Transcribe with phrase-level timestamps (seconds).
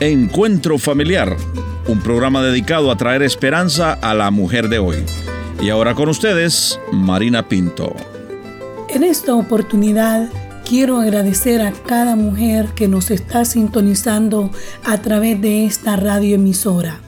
[0.00, 1.36] Encuentro Familiar,
[1.86, 4.96] un programa dedicado a traer esperanza a la mujer de hoy.
[5.60, 7.94] Y ahora con ustedes, Marina Pinto.
[8.88, 10.30] En esta oportunidad
[10.66, 14.50] quiero agradecer a cada mujer que nos está sintonizando
[14.84, 17.02] a través de esta radioemisora.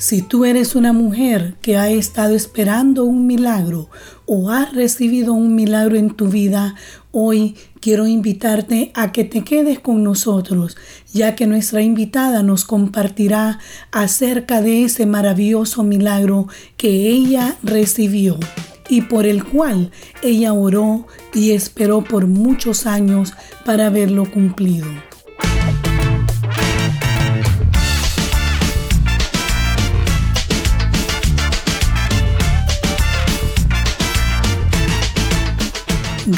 [0.00, 3.90] Si tú eres una mujer que ha estado esperando un milagro
[4.24, 6.74] o has recibido un milagro en tu vida,
[7.12, 10.78] hoy quiero invitarte a que te quedes con nosotros,
[11.12, 13.58] ya que nuestra invitada nos compartirá
[13.92, 18.38] acerca de ese maravilloso milagro que ella recibió
[18.88, 19.90] y por el cual
[20.22, 23.34] ella oró y esperó por muchos años
[23.66, 25.09] para verlo cumplido.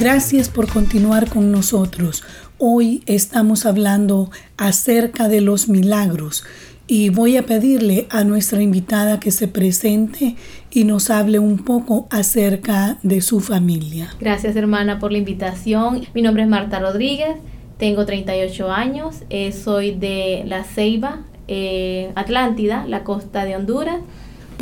[0.03, 2.25] Gracias por continuar con nosotros.
[2.59, 6.45] Hoy estamos hablando acerca de los milagros
[6.89, 10.35] y voy a pedirle a nuestra invitada que se presente
[10.73, 14.13] y nos hable un poco acerca de su familia.
[14.19, 16.03] Gracias hermana por la invitación.
[16.15, 17.37] Mi nombre es Marta Rodríguez,
[17.79, 24.01] tengo 38 años, eh, soy de La Ceiba, eh, Atlántida, la costa de Honduras.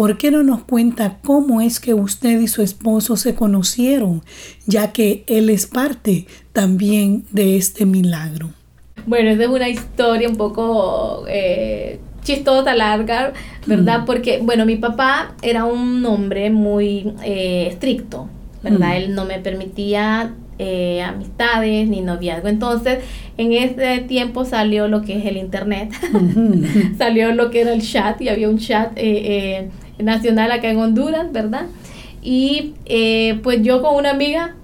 [0.00, 4.22] ¿Por qué no nos cuenta cómo es que usted y su esposo se conocieron,
[4.64, 8.48] ya que él es parte también de este milagro?
[9.04, 13.34] Bueno, esa es una historia un poco eh, chistosa, larga,
[13.66, 14.04] ¿verdad?
[14.06, 18.26] Porque, bueno, mi papá era un hombre muy eh, estricto,
[18.62, 18.96] ¿verdad?
[18.96, 22.48] Él no me permitía eh, amistades ni noviazgo.
[22.48, 22.98] Entonces,
[23.38, 25.90] en ese tiempo salió lo que es el internet,
[26.98, 29.68] salió lo que era el chat y había un chat eh,
[30.02, 31.66] nacional acá en Honduras, ¿verdad?
[32.22, 34.54] Y eh, pues yo con una amiga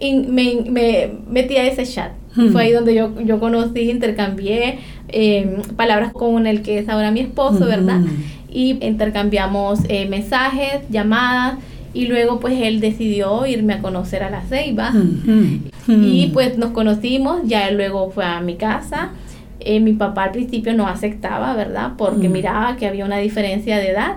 [0.00, 2.12] me, me, metí a ese chat.
[2.36, 7.10] Y fue ahí donde yo, yo conocí, intercambié em, palabras con el que es ahora
[7.10, 8.00] mi esposo, ¿verdad?
[8.48, 11.58] Y intercambiamos eh, mensajes, llamadas.
[11.94, 14.92] Y luego pues él decidió irme a conocer a la Ceiba.
[15.88, 19.10] Y pues nos conocimos, ya él luego fue a mi casa.
[19.60, 21.92] Eh, mi papá al principio no aceptaba, ¿verdad?
[21.98, 24.16] Porque miraba que había una diferencia de edad.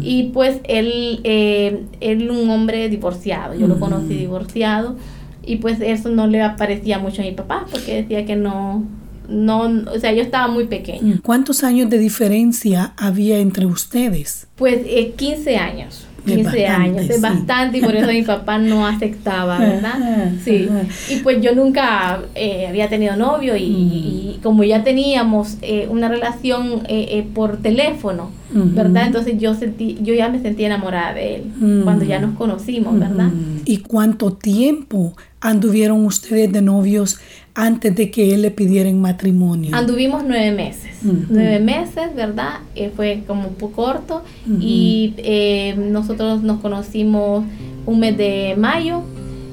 [0.00, 4.96] Y pues él, eh, él un hombre divorciado, yo lo conocí divorciado.
[5.44, 8.84] Y pues eso no le parecía mucho a mi papá, porque decía que no,
[9.28, 11.20] no, o sea, yo estaba muy pequeña.
[11.22, 14.46] ¿Cuántos años de diferencia había entre ustedes?
[14.56, 16.06] Pues eh, 15 años.
[16.26, 20.32] 15 años, es bastante y por eso mi papá no aceptaba, ¿verdad?
[20.44, 20.68] Sí.
[21.08, 26.82] Y pues yo nunca eh, había tenido novio y, como ya teníamos eh, una relación
[26.88, 29.06] eh, por teléfono, ¿verdad?
[29.06, 33.30] Entonces yo sentí, yo ya me sentí enamorada de él cuando ya nos conocimos, ¿verdad?
[33.64, 37.18] ¿Y cuánto tiempo anduvieron ustedes de novios
[37.56, 39.74] antes de que él le pidiera en matrimonio?
[39.74, 42.60] Anduvimos nueve meses, nueve meses, ¿verdad?
[42.74, 44.22] Eh, fue como un poco corto
[44.60, 47.44] y eh, nosotros nos conocimos
[47.86, 49.02] un mes de mayo.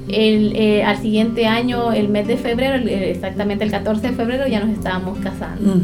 [0.06, 4.60] El, eh, al siguiente año, el mes de febrero, exactamente el 14 de febrero, ya
[4.60, 5.80] nos estábamos casando.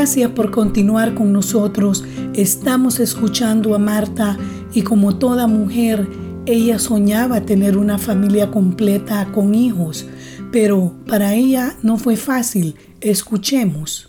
[0.00, 2.06] Gracias por continuar con nosotros.
[2.32, 4.38] Estamos escuchando a Marta
[4.72, 6.08] y como toda mujer,
[6.46, 10.06] ella soñaba tener una familia completa con hijos,
[10.50, 12.76] pero para ella no fue fácil.
[13.02, 14.08] Escuchemos.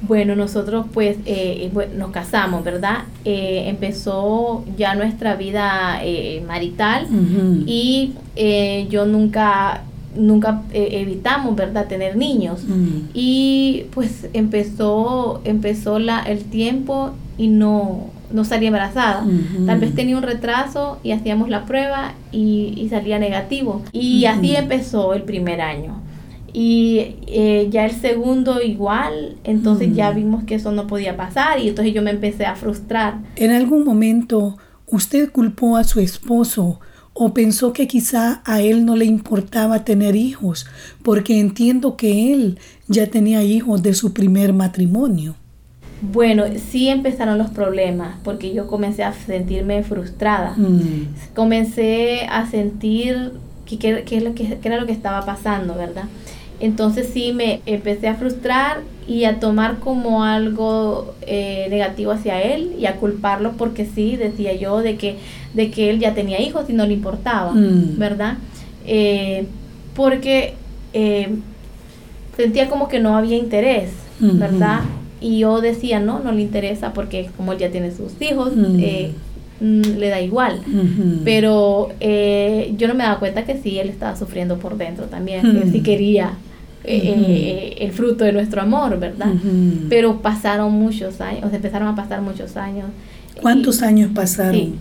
[0.00, 3.04] Bueno, nosotros pues eh, nos casamos, ¿verdad?
[3.26, 7.06] Eh, empezó ya nuestra vida eh, marital
[7.66, 8.14] y
[8.88, 9.82] yo nunca
[10.16, 12.64] nunca eh, evitamos, ¿verdad?, tener niños.
[12.66, 13.10] Mm.
[13.14, 19.24] Y pues empezó, empezó la, el tiempo y no, no salía embarazada.
[19.66, 23.82] Tal vez tenía un retraso y hacíamos la prueba y, salía negativo.
[23.92, 26.00] Y así empezó el primer año.
[26.52, 31.68] Y eh, ya el segundo igual, entonces ya vimos que eso no podía pasar y
[31.68, 33.14] entonces yo me empecé a frustrar.
[33.36, 36.78] En algún momento usted culpó a su esposo
[37.14, 40.66] o pensó que quizá a él no le importaba tener hijos,
[41.02, 45.36] porque entiendo que él ya tenía hijos de su primer matrimonio.
[46.00, 50.54] Bueno, sí empezaron los problemas, porque yo comencé a sentirme frustrada.
[50.56, 51.34] Mm.
[51.34, 53.32] Comencé a sentir
[53.66, 56.04] que, que, que, era lo que estaba pasando, ¿verdad?
[56.62, 62.76] Entonces sí me empecé a frustrar y a tomar como algo eh, negativo hacia él
[62.78, 65.16] y a culparlo porque sí, decía yo, de que,
[65.54, 67.98] de que él ya tenía hijos y no le importaba, mm.
[67.98, 68.36] ¿verdad?
[68.86, 69.46] Eh,
[69.96, 70.54] porque
[70.92, 71.30] eh,
[72.36, 74.82] sentía como que no había interés, ¿verdad?
[75.20, 79.80] Y yo decía, no, no le interesa porque como él ya tiene sus hijos, mm,
[79.98, 80.60] le da igual.
[81.24, 85.60] Pero eh, yo no me daba cuenta que sí, él estaba sufriendo por dentro también,
[85.60, 86.36] que sí quería
[86.84, 89.32] eh, eh, el fruto de nuestro amor, ¿verdad?
[89.88, 92.86] Pero pasaron muchos años, o sea, empezaron a pasar muchos años.
[93.40, 94.54] ¿Cuántos años pasaron?
[94.54, 94.74] Sí,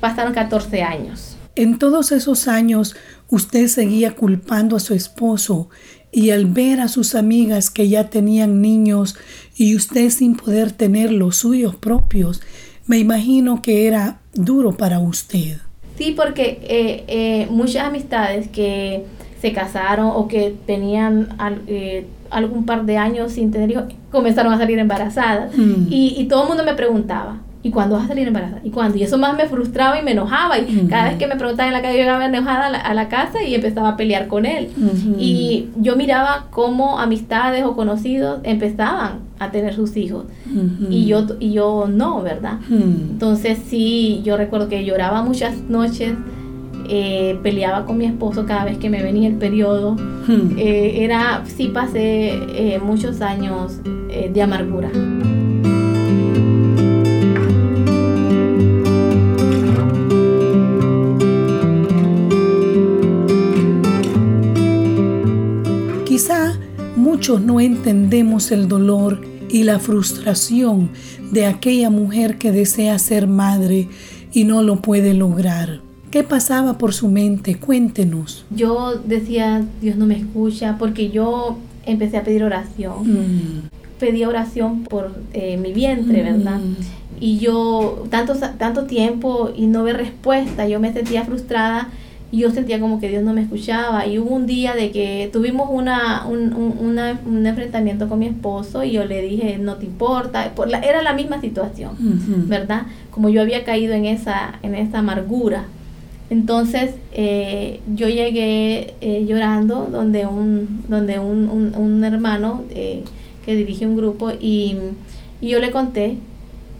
[0.00, 1.36] pasaron 14 años.
[1.54, 2.96] En todos esos años,
[3.30, 5.70] usted seguía culpando a su esposo
[6.10, 9.16] y al ver a sus amigas que ya tenían niños
[9.56, 12.42] y usted sin poder tener los suyos propios,
[12.86, 15.58] me imagino que era duro para usted.
[15.98, 16.60] Sí, porque
[17.08, 19.04] eh, muchas amistades que
[19.40, 21.28] se casaron o que tenían
[21.66, 25.56] eh, algún par de años sin tener hijos, comenzaron a salir embarazadas.
[25.56, 25.86] Mm.
[25.90, 28.60] Y, y, todo el mundo me preguntaba, ¿y cuándo vas a salir embarazada?
[28.64, 28.98] ¿Y cuándo?
[28.98, 30.58] Y eso más me frustraba y me enojaba.
[30.58, 33.42] Y cada vez que me preguntaban en la calle, yo llegaba enojada a la, casa
[33.42, 34.70] y empezaba a pelear con él.
[35.18, 40.24] Y yo miraba cómo amistades o conocidos empezaban a tener sus hijos.
[40.90, 42.58] y, yo, y yo no, ¿verdad?
[42.70, 46.14] Entonces sí, yo recuerdo que lloraba muchas noches
[46.88, 49.94] eh, peleaba con mi esposo cada vez que me venía el periodo.
[50.26, 50.56] Hmm.
[50.56, 54.90] Eh, era, sí pasé eh, muchos años de amargura.
[66.06, 66.58] Quizá
[66.96, 69.20] muchos no entendemos el dolor
[69.50, 70.90] y la frustración
[71.30, 73.88] de aquella mujer que desea ser madre
[74.32, 75.87] y no lo puede lograr.
[76.10, 77.56] ¿Qué pasaba por su mente?
[77.56, 78.44] Cuéntenos.
[78.50, 83.12] Yo decía, Dios no me escucha, porque yo empecé a pedir oración.
[83.12, 83.68] Mm.
[83.98, 86.60] Pedía oración por eh, mi vientre, ¿verdad?
[86.60, 86.76] Mm.
[87.20, 91.88] Y yo, tanto, tanto tiempo y no ver respuesta, yo me sentía frustrada
[92.30, 94.06] y yo sentía como que Dios no me escuchaba.
[94.06, 98.92] Y hubo un día de que tuvimos una, un, un, enfrentamiento con mi esposo y
[98.92, 100.52] yo le dije, no te importa.
[100.54, 101.96] Por la, era la misma situación,
[102.48, 102.82] ¿verdad?
[103.10, 105.64] Como yo había caído en esa, en esa amargura.
[106.30, 113.02] Entonces eh, yo llegué eh, llorando donde un, donde un, un, hermano eh,
[113.46, 114.76] que dirige un grupo y,
[115.40, 116.18] yo le conté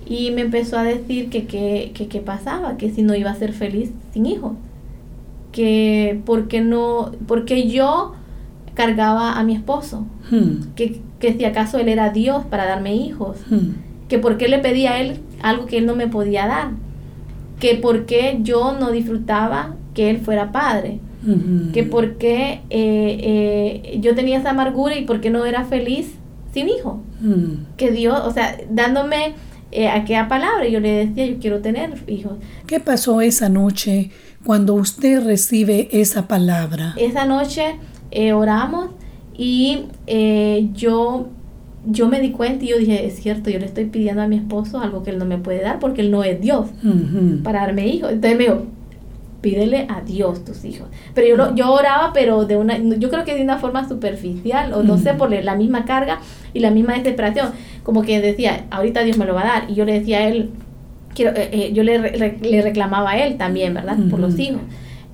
[0.04, 3.90] y me empezó a decir que qué pasaba, que si no iba a ser feliz
[4.12, 4.52] sin hijos,
[5.52, 8.14] que porque no, porque yo
[8.74, 10.74] cargaba a mi esposo, hmm.
[10.76, 14.08] que, que, si acaso él era Dios para darme hijos, hmm.
[14.08, 16.70] que porque le pedía a él algo que él no me podía dar
[17.58, 21.00] que por qué yo no disfrutaba que él fuera padre,
[21.75, 26.12] que por qué eh, eh, yo tenía esa amargura y por qué no era feliz
[26.55, 27.02] sin hijo.
[27.76, 29.34] Que Dios, o sea, dándome
[29.72, 32.34] eh, aquella palabra, yo le decía, yo quiero tener hijos.
[32.66, 34.11] ¿Qué pasó esa noche
[34.44, 36.94] cuando usted recibe esa palabra?
[36.96, 37.76] Esa noche
[38.32, 38.90] oramos
[39.37, 39.87] y
[40.72, 41.28] yo
[41.86, 44.36] yo me di cuenta y yo dije, es cierto, yo le estoy pidiendo a mi
[44.36, 46.69] esposo algo que él no me puede dar porque él no es Dios
[47.42, 48.12] para darme hijos.
[48.12, 48.62] Entonces me dijo,
[49.40, 50.88] pídele a Dios tus hijos.
[51.14, 54.82] Pero yo, yo oraba, pero de una, yo creo que de una forma superficial, o
[54.82, 56.19] no sé, por la misma carga
[56.52, 57.50] y la misma desesperación.
[57.82, 59.70] Como que decía, ahorita Dios me lo va a dar.
[59.70, 60.50] Y yo le decía a él,
[61.14, 61.98] quiero, eh, eh, yo le,
[62.38, 63.96] le, reclamaba a él también, ¿verdad?
[64.10, 64.60] Por los hijos.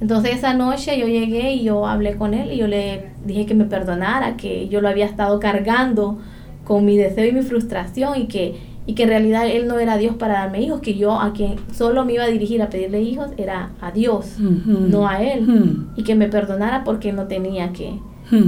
[0.01, 3.55] Entonces esa noche yo llegué y yo hablé con él y yo le dije que
[3.55, 6.19] me perdonara, que yo lo había estado cargando
[6.65, 8.55] con mi deseo y mi frustración y que,
[8.87, 11.57] y que en realidad Él no era Dios para darme hijos, que yo a quien
[11.73, 16.03] solo me iba a dirigir a pedirle hijos era a Dios, no a Él, y
[16.03, 17.99] que me perdonara porque no tenía que,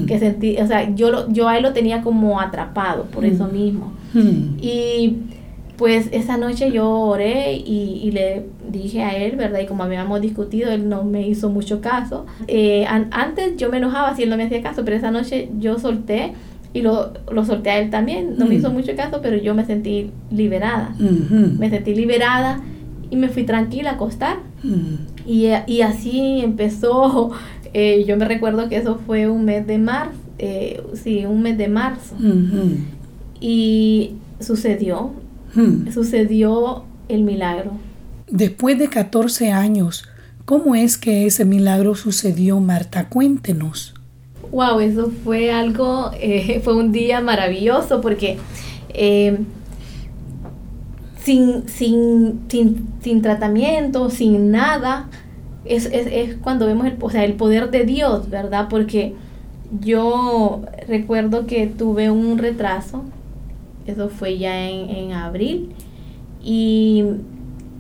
[0.07, 3.47] que sentir, o sea, yo, lo, yo a Él lo tenía como atrapado por eso
[3.47, 3.93] mismo.
[4.15, 5.17] Y
[5.77, 9.61] pues esa noche yo oré y, y, le dije a él, ¿verdad?
[9.61, 12.25] Y como habíamos discutido, él no me hizo mucho caso.
[12.49, 15.79] Eh, antes yo me enojaba si él no me hacía caso, pero esa noche yo
[15.79, 16.33] solté
[16.77, 18.35] y lo, lo solté a él también.
[18.37, 18.75] No me hizo mm.
[18.75, 20.95] mucho caso, pero yo me sentí liberada.
[20.99, 22.61] Me sentí liberada
[23.11, 24.37] y me fui tranquila a acostar.
[24.63, 25.27] Mm.
[25.27, 27.33] y, y, así empezó.
[27.79, 30.17] Eh, yo me recuerdo que eso fue un mes de marzo.
[30.39, 32.15] Eh, sí, un mes de marzo.
[33.39, 35.11] Y sucedió.
[35.55, 35.93] Mm.
[35.93, 37.73] Sucedió el milagro.
[38.31, 40.09] Después de 14 años,
[40.47, 43.11] ¿cómo es que ese milagro sucedió, Marta?
[43.11, 43.96] Cuéntenos.
[44.51, 48.39] Wow, eso fue algo, eh, fue un día maravilloso porque
[48.91, 49.39] eh,
[51.19, 52.41] sin, sin,
[53.01, 55.09] sin, tratamiento, sin nada,
[55.65, 55.89] es,
[56.43, 58.69] cuando vemos el, o sea, el poder de Dios, ¿verdad?
[58.71, 59.15] Porque
[59.81, 63.05] yo recuerdo que tuve un retraso,
[63.87, 65.71] eso fue ya en, en abril,
[66.43, 67.05] y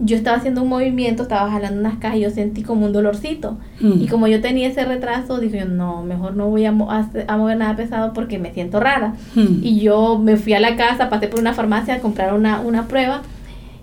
[0.01, 3.59] yo estaba haciendo un movimiento, estaba jalando unas cajas y yo sentí como un dolorcito.
[3.81, 4.03] Mm.
[4.03, 7.77] Y como yo tenía ese retraso, dije, no, mejor no voy a, a, mover nada
[7.77, 9.15] pesado porque me siento rara.
[9.35, 9.61] Mm.
[9.63, 12.89] Y yo me fui a la casa, pasé por una farmacia a comprar una, una
[12.89, 13.23] prueba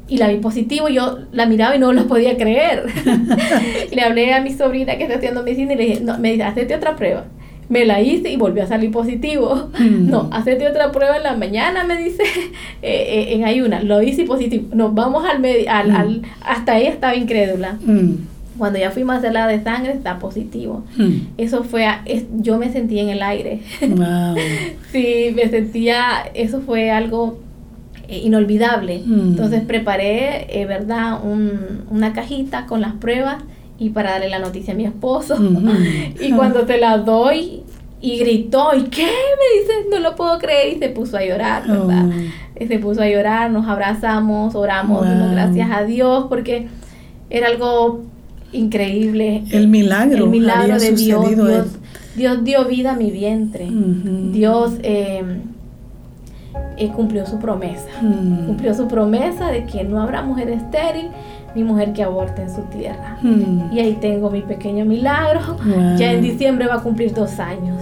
[0.08, 2.86] y la vi positivo, yo la miraba y no lo podía creer.
[3.91, 6.43] le hablé a mi sobrina que está estudiando medicina y le dije, no, me dice,
[6.43, 7.25] hacete otra prueba.
[7.70, 9.70] Me la hice y volvió a salir positivo.
[9.79, 10.10] Mm.
[10.10, 12.24] No, hacete otra prueba en la mañana, me dice,
[12.82, 13.82] eh, eh, en ayuna.
[13.82, 14.67] Lo hice positivo.
[14.74, 15.96] Nos vamos al, al, mm.
[15.96, 17.77] al, hasta ella estaba incrédula.
[17.86, 18.15] Mm.
[18.58, 20.84] Cuando ya fuimos a hacer la de sangre, está positivo.
[21.38, 21.88] Eso fue,
[22.38, 23.62] yo me sentí en el aire.
[23.82, 24.36] Wow.
[24.91, 27.39] sí, me sentía, eso fue algo
[28.08, 28.96] eh, inolvidable.
[28.96, 31.24] Entonces preparé, eh, ¿verdad?
[31.24, 33.38] Un, una cajita con las pruebas
[33.83, 35.37] y para darle la noticia a mi esposo.
[36.21, 37.63] y cuando te la doy
[38.01, 39.03] y gritó, ¿y qué?
[39.03, 42.05] Me dice, no lo puedo creer y se puso a llorar, ¿verdad?
[42.07, 42.65] Oh.
[42.65, 46.67] Se puso a llorar, nos abrazamos, oramos, dimos gracias a Dios porque
[47.29, 48.03] era algo
[48.53, 49.43] increíble.
[49.51, 50.25] El milagro.
[50.25, 51.25] El milagro de Dios.
[52.15, 53.67] Dios, dio vida a mi vientre.
[53.69, 55.23] Dios eh,
[56.77, 57.87] eh, cumplió su promesa.
[57.99, 61.09] Cumplió su promesa de que no habrá mujer estéril
[61.55, 63.17] ni mujer que aborte en su tierra.
[63.72, 65.57] Y ahí tengo mi pequeño milagro.
[65.98, 67.81] Ya en diciembre va a cumplir dos años.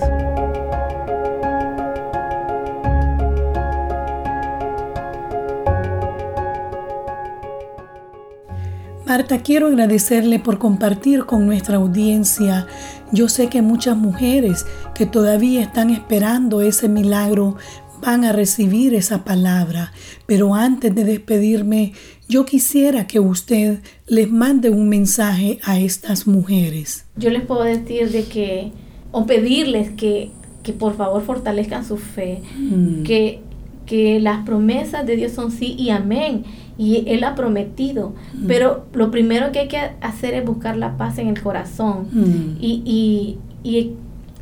[9.11, 12.65] Marta, quiero agradecerle por compartir con nuestra audiencia.
[13.11, 17.57] Yo sé que muchas mujeres que todavía están esperando ese milagro
[18.01, 19.91] van a recibir esa palabra.
[20.27, 21.91] Pero antes de despedirme,
[22.31, 27.05] yo quisiera que usted les mande un mensaje a estas mujeres.
[27.17, 28.71] Yo les puedo decir de que,
[29.11, 30.31] o pedirles que,
[30.63, 33.03] que por favor fortalezcan su fe, mm.
[33.03, 33.41] que,
[33.85, 36.45] que las promesas de Dios son sí y amén
[36.77, 38.13] y Él ha prometido.
[38.33, 38.47] Mm.
[38.47, 42.57] Pero lo primero que hay que hacer es buscar la paz en el corazón mm.
[42.61, 43.91] y, y,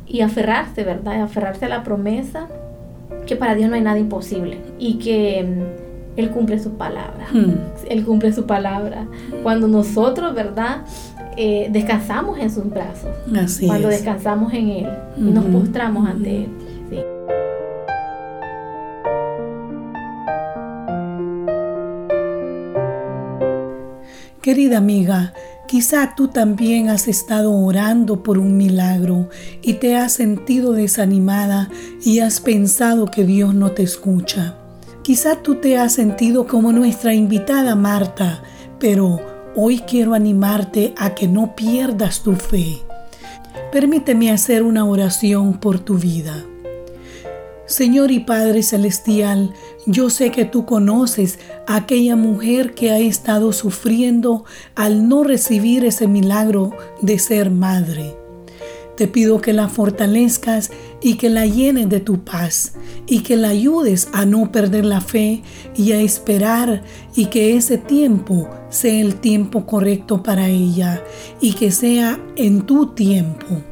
[0.06, 1.22] y, aferrarse, ¿verdad?
[1.22, 2.46] Aferrarse a la promesa
[3.26, 5.44] que para Dios no hay nada imposible y que
[6.16, 7.28] Él cumple su palabra.
[7.88, 9.06] Él cumple su palabra.
[9.42, 10.82] Cuando nosotros, ¿verdad?
[11.36, 13.10] Eh, descansamos en sus brazos.
[13.66, 16.48] cuando descansamos en Él y nos postramos ante Él.
[24.42, 25.34] Querida amiga,
[25.68, 29.28] quizá tú también has estado orando por un milagro
[29.60, 31.68] y te has sentido desanimada
[32.02, 34.59] y has pensado que Dios no te escucha.
[35.10, 38.44] Quizá tú te has sentido como nuestra invitada Marta,
[38.78, 39.18] pero
[39.56, 42.78] hoy quiero animarte a que no pierdas tu fe.
[43.72, 46.44] Permíteme hacer una oración por tu vida.
[47.66, 49.52] Señor y Padre Celestial,
[49.84, 54.44] yo sé que tú conoces a aquella mujer que ha estado sufriendo
[54.76, 56.70] al no recibir ese milagro
[57.02, 58.19] de ser madre.
[59.00, 62.74] Te pido que la fortalezcas y que la llenes de tu paz
[63.06, 65.42] y que la ayudes a no perder la fe
[65.74, 66.82] y a esperar
[67.16, 71.02] y que ese tiempo sea el tiempo correcto para ella
[71.40, 73.62] y que sea en tu tiempo.